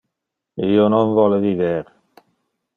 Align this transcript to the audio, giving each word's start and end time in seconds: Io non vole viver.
Io 0.77 0.87
non 0.95 1.13
vole 1.19 1.39
viver. 1.45 1.95